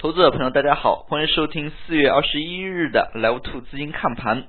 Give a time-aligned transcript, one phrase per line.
[0.00, 4.46] 投资者朋友，大家好，欢迎收听四月二十一日的 Live Two 资金看盘。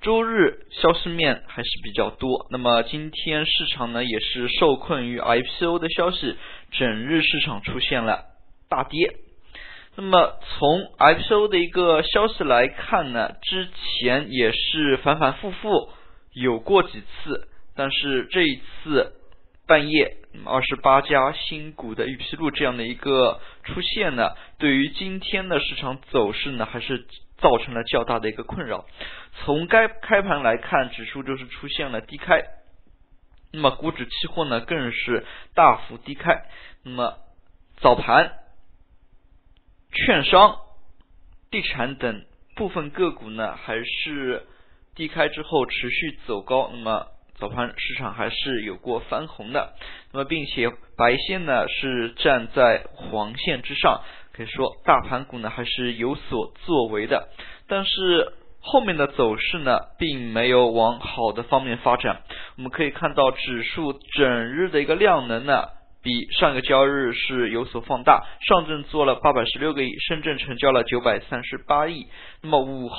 [0.00, 6.36] 周日消息面还是比较多，那么今天市场呢也是受困于 IPO 的消息，
[6.70, 8.26] 整日市场出现了
[8.68, 9.16] 大跌。
[9.96, 15.88] 那么从 IPO 的一个消息来看呢，之前也是反反复复
[16.32, 19.14] 有过几次，但是这一次
[19.66, 27.06] 半夜二十八家新股的预披露这样的一个出现呢，对于今天的市场走势呢，还是
[27.38, 28.86] 造成了较大的一个困扰。
[29.44, 32.42] 从该开盘来看，指数就是出现了低开，
[33.52, 35.24] 那么股指期货呢更是
[35.54, 36.44] 大幅低开，
[36.82, 37.18] 那么
[37.76, 38.32] 早盘。
[39.90, 40.58] 券商、
[41.50, 44.46] 地产等部分个股呢，还是
[44.94, 46.68] 低开之后持续走高。
[46.74, 49.74] 那么早盘市场还是有过翻红的。
[50.12, 57.28] 那么并且白线呢是站在黄线之上，可以说大盘股呢还是有所作为的。
[57.68, 62.22] 但是后面的走势呢，并没有往好的方面发展。
[62.56, 65.68] 我们可以看到指数整日的一个量能呢。
[66.00, 72.06] 比上个交易日是有所放大，上证做了八百十六个亿，深圳成交了九百三十八亿。
[72.40, 72.96] 那么午后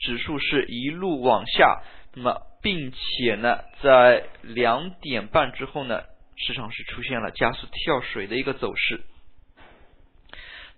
[0.00, 1.82] 指数是一路往下，
[2.16, 6.02] 那么并且呢，在两点半之后呢，
[6.36, 9.00] 市场是出现了加速跳水的一个走势。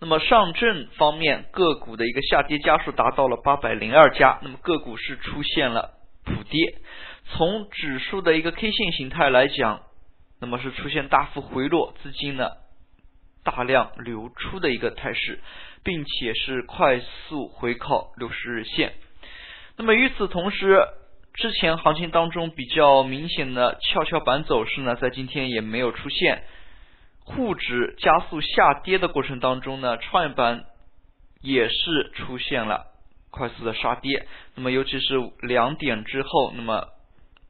[0.01, 6.79] 那么上证方面个股的一个下跌家数达到了八百零二家，那么个股是出现了普跌。
[7.25, 9.83] 从指数的一个 K 线形态来讲。
[10.41, 12.49] 那么是出现大幅回落，资金呢
[13.43, 15.41] 大量流出的一个态势，
[15.83, 18.93] 并且是快速回靠六十日线。
[19.77, 20.81] 那么与此同时，
[21.39, 26.45] 之前行情当中比较明显的跷跷板走势呢，在今天也没有出现。
[27.25, 30.65] 沪指加速下跌的过程当中呢，创业板
[31.41, 32.87] 也是出现了
[33.31, 34.27] 快速的杀跌。
[34.55, 36.89] 那么尤其是两点之后，那么。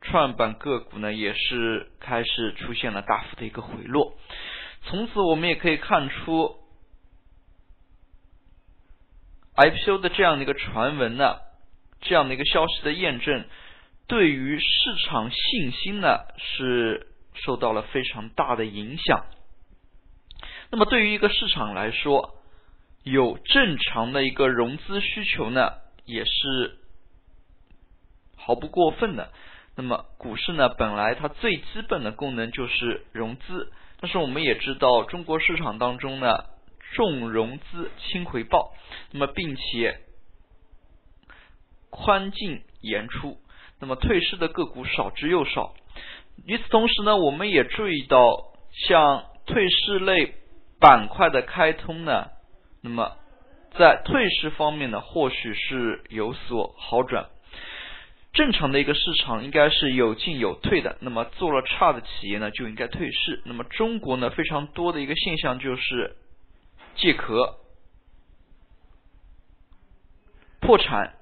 [0.00, 4.16] 创业板个股呢，也是开始出现了大幅的一个回落。
[4.82, 6.54] 从此，我们也可以看出
[9.56, 11.38] ，IPO 的这样的一个传闻呢，
[12.00, 13.44] 这样的一个消息的验证，
[14.09, 19.27] 对于市场信心呢，是受到了非常大的影响。
[20.71, 22.35] 那么，对于一个市场来说，
[23.05, 25.75] 有正常的一个融资需求呢，
[26.05, 26.79] 也是
[28.37, 29.31] 毫不过分的。
[29.77, 36.47] 那么股市呢，本来它最基本的功能就是融资，但是我们也知道，中国市场当中呢，
[36.95, 38.75] 重融资轻回报，
[39.13, 40.01] 那么并且
[41.91, 43.39] 宽进严出，
[43.81, 45.75] 那么退市的个股少之又少。
[46.47, 50.34] 与此同时呢，我们也注意到，像退市类
[50.81, 52.28] 板块的开通呢，
[52.83, 53.16] 那么
[53.77, 57.28] 在退市方面呢，或许是有所好转。
[58.34, 63.43] 正常的一个市场应该是有进有退的，那么做了差的企业呢就应该退市。
[63.45, 66.16] 那么中国呢非常多的一个现象就是
[66.95, 67.56] 借壳、
[70.60, 71.15] 破产，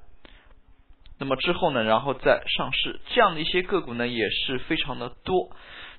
[1.19, 5.51] 那么之后呢然后再上市，这样的一些个股呢也是非常的多。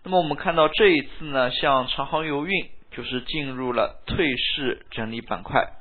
[0.04, 2.52] 那么我们看到这一次呢，像长航油运
[2.92, 5.74] 就是进入了退市整理板块。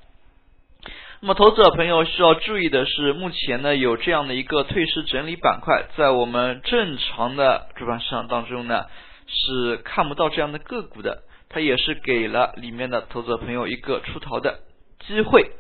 [1.21, 8.85] 那么，投资者朋友需要注意的是，目前呢有这样的一个退市整理板块，在我们正常的主板市场当中呢
[9.27, 14.61] 是看不到这样的个股的，它也是给了里面的投资者朋友一个出逃的
[15.07, 15.51] 机会。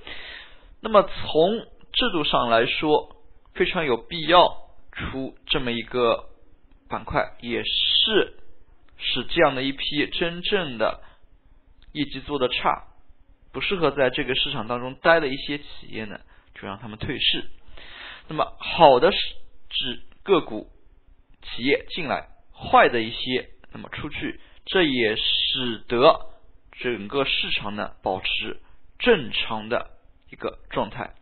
[0.83, 3.16] 那么从制度上来说，
[3.57, 6.29] 非常有必要出这么一个
[6.89, 8.35] 板块，也是
[8.99, 11.03] 使这样的一批真正的
[11.93, 12.85] 业绩做的差。
[13.53, 16.21] 不适合在这个市场当中待的一些企业呢，
[16.55, 17.51] 就让他们退市。
[18.29, 19.19] 那么好的是
[19.71, 20.69] 指个股
[21.43, 26.29] 企业进来，坏的一些那么出去，这也使得
[26.73, 28.61] 整个市场呢保持
[28.99, 29.91] 正常的
[30.31, 31.15] 一个状态。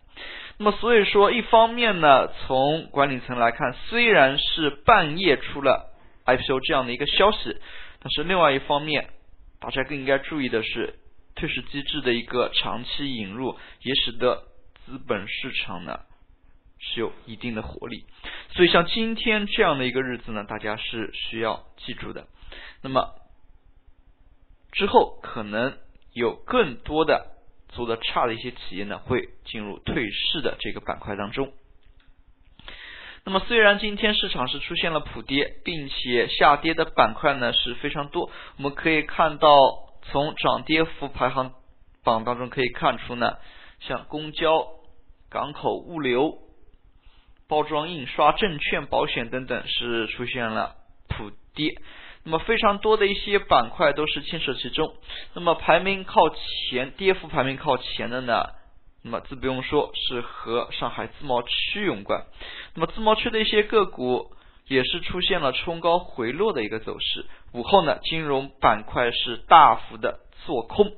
[0.58, 5.92] 那么所以说，一方面呢，从管理层来看，虽然是半夜出了
[6.26, 7.56] IPO 这样的一个消息，
[8.00, 9.10] 但是另外一方面，
[9.60, 10.98] 大家更应该注意的是。
[11.36, 14.44] 退市机制的一个长期引入，也使得
[14.86, 15.98] 资本市场呢
[16.78, 18.06] 是有一定的活力。
[18.50, 22.28] 所以像今天这样的一个日子呢，大家是需要记住的。
[22.82, 23.16] 那么
[24.70, 25.76] 之后可能
[26.12, 27.33] 有更多的
[27.74, 31.52] 做的差的一些企业呢，会进入退市的这个板块当中。
[33.24, 39.84] 那么虽然今天市场是出现了普跌，并且下跌的板块呢是非常多，我们可以看到。
[40.12, 41.54] 从涨跌幅排行
[42.04, 43.38] 榜当中可以看出呢，
[43.80, 44.66] 像公交、
[45.30, 46.40] 港口、物流、
[47.48, 50.74] 包装、印刷、证券、保险等等是出现了
[51.08, 51.70] 普跌。
[52.24, 54.94] 那么非常多的一些板块都是牵涉其中。
[55.34, 58.46] 那么排名靠前，跌幅排名靠前的呢，
[59.02, 62.24] 那么自不用说，是和上海自贸区有关。
[62.74, 64.30] 那么自贸区的一些个股
[64.66, 67.26] 也是出现了冲高回落的一个走势。
[67.52, 70.92] 午后呢，金融板块是大幅的做空。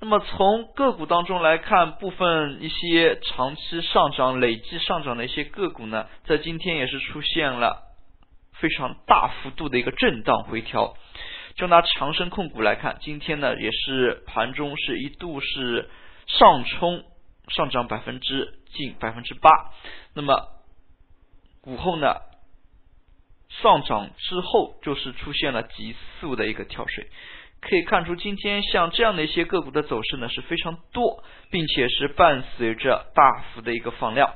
[0.00, 7.87] 那么从个股当中来看，部分一些长期上涨、累计上涨的一些个股呢，在今天也是出现了。
[8.60, 10.96] 非常大幅度的一个震荡回调，
[11.54, 15.88] 就拿长生控股来看，今天呢也是盘中是一度是
[16.26, 17.04] 上冲
[17.48, 19.50] 上涨百分之近百分之八，
[20.14, 20.34] 那么
[21.64, 22.16] 午后呢
[23.62, 27.08] 上涨之后就是出现了急速的一个跳水，
[27.60, 34.34] 可以看出今天像这样的一些个股的走势呢是非常多，并且是伴随着大幅的一个放量。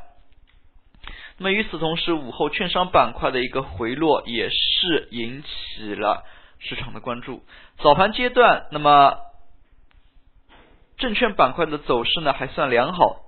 [1.42, 6.24] 那么与此同时，午后券商板块的一个回落也是引起了
[6.60, 7.42] 市场的关注。
[7.78, 9.16] 早盘阶段，那么
[10.98, 13.22] 证券板块的走势呢还算良好。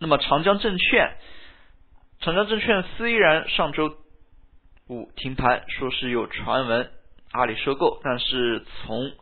[0.00, 1.16] 那么长江证券，
[2.18, 3.94] 长江证券虽然上周
[4.88, 6.90] 五停盘，说是有传闻
[7.30, 9.12] 阿里收购，但是从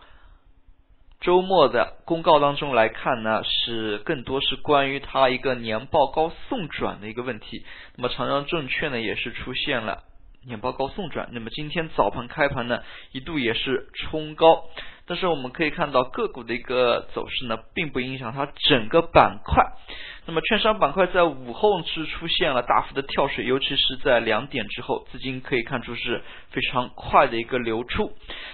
[1.20, 7.64] 周末的公告当中来看呢，是更多是关于它一个年报高送转的一个问题。
[7.96, 10.04] 那么长江证券呢，也是出现了
[10.44, 11.30] 年报高送转。
[11.32, 12.82] 那么今天早盘开盘呢，
[13.12, 14.64] 一度也是冲高。
[15.06, 19.64] 但是我们可以看到个股的一个走势呢，并不影响它整个板块。
[20.26, 28.12] 那么券商板块在午后是出现了大幅的跳水，尤其是在两点之后，资金可以看出是非常快的一个流出。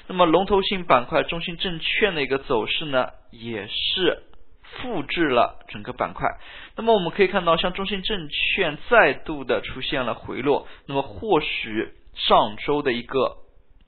[0.09, 4.23] 那么龙头性板块中信证券的一个走势呢，也是
[4.63, 6.29] 复制了整个板块。
[6.77, 13.39] 那么我们可以看到，像中信证券再度的出现了回落，那么或许上周的一个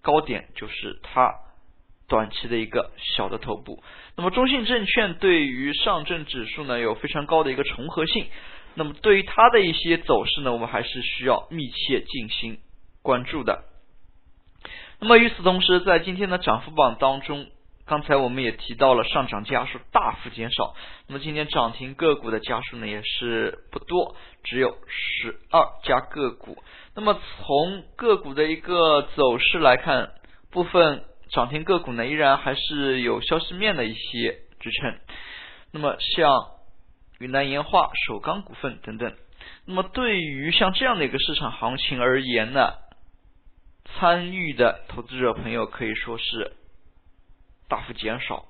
[0.00, 1.43] 高点就是它。
[2.06, 3.82] 短期的一个小的头部，
[4.14, 8.26] 那么中信证券对于上证指数呢有非常高的一个重合性，
[8.74, 12.58] 那么对于它的一些走势呢，我们还是需要密切进行
[13.00, 13.64] 关注的。
[15.00, 17.46] 那么与此同时，在今天的涨幅榜当中，
[17.86, 20.74] 刚才我们也提到了上涨家数大幅减少，
[21.08, 26.58] 那么今天涨停个股的家数呢也是不多，只有十二家个股。
[26.94, 30.10] 那么从个股的一个走势来看，
[30.52, 31.02] 部分。
[31.34, 34.98] 涨停个股呢，依然还是有消息面的一些支撑。
[35.72, 36.30] 那么像
[37.18, 39.12] 云南岩化、首钢股份等等。
[39.66, 42.74] 那么对于像这样的一个市场行情而言呢，
[43.84, 46.52] 参与的投资者朋友可以说是
[47.68, 48.46] 大幅减少。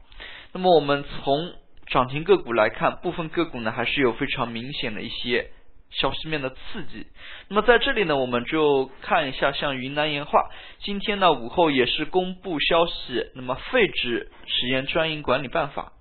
[0.52, 1.54] 那么我们从
[1.86, 5.50] 涨停个股来看，部分个股呢还是有非常明显的一些。
[5.94, 7.06] 消息面的刺激，
[7.48, 10.50] 那么在这里呢，我们就看一下像云南岩化，
[10.80, 15.92] 今天呢午后也是公布消息，那么废止实验专营管理办法，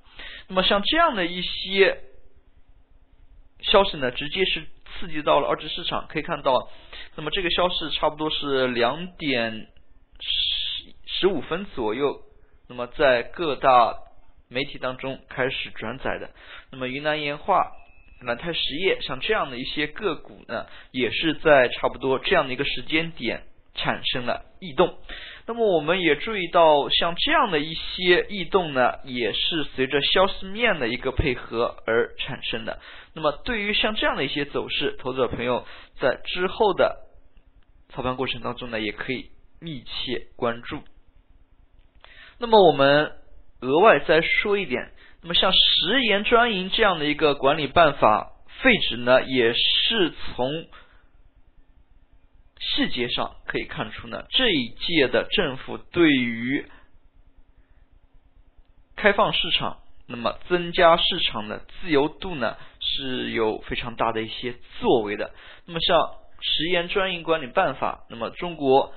[0.47, 1.99] 那么像这样的一些
[3.59, 4.63] 消息呢，直接是
[4.99, 6.69] 刺激到了二级市场，可以看到，
[7.15, 9.67] 那么这个消息差不多是两点
[10.19, 12.19] 十十五分左右，
[12.67, 13.95] 那么在各大
[14.49, 16.31] 媒体当中开始转载的，
[16.71, 17.71] 那么云南岩化。
[18.23, 23.43] 南泰实业像这样的一些个股呢，也是在差不多这样的一个时间点
[23.75, 24.97] 产生了异动。
[25.45, 32.79] 那么我们也注意到，像这样的一些异动呢，也是随着消息面的一个配合而产生的。
[33.13, 35.65] 那么对于像这样的一些走势，投资者朋友
[35.99, 36.99] 在之后的
[37.89, 40.81] 操盘过程当中呢，也可以密切关注。
[42.39, 43.11] 那么我们
[43.59, 44.91] 额外再说一点。
[45.23, 50.67] 那么像食盐专营这样的一个管理办法废止呢，也是从
[52.59, 56.65] 细节上可以看出呢，这一届的政府对于
[58.97, 65.33] 开放市场，那么增加市场的自由度呢，是有非常大的一些作为的。
[65.65, 65.97] 那么像
[66.41, 68.93] 食盐专营管理办法，那么中国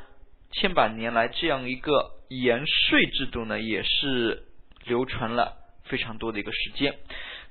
[0.51, 4.43] 千百年来这样一个盐税制度呢，也是
[4.85, 5.63] 流传了。
[5.89, 6.95] 非常多的一个时间，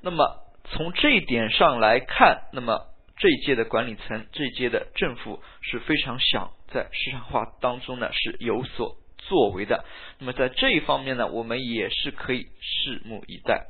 [0.01, 2.87] 那么从这一点上来看，那么
[3.17, 9.85] 这一届的管理层，这一届的政府是非常想在市场化当中呢是有所作为的。
[10.19, 13.67] 那么在这一方面呢，我们也是可以拭目以待。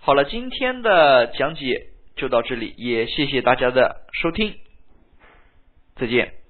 [0.00, 4.56] 好了，今天的讲解就到这里，也谢谢大家的收听，
[5.96, 6.41] 再见。